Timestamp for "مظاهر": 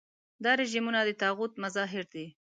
1.63-2.05